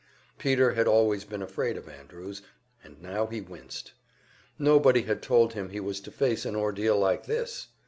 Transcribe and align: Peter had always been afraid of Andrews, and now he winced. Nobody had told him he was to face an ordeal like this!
Peter 0.39 0.71
had 0.73 0.87
always 0.87 1.25
been 1.25 1.43
afraid 1.43 1.77
of 1.77 1.87
Andrews, 1.87 2.41
and 2.83 2.99
now 3.03 3.27
he 3.27 3.39
winced. 3.39 3.91
Nobody 4.57 5.03
had 5.03 5.21
told 5.21 5.53
him 5.53 5.69
he 5.69 5.79
was 5.79 5.99
to 5.99 6.09
face 6.09 6.43
an 6.43 6.55
ordeal 6.55 6.97
like 6.97 7.27
this! 7.27 7.67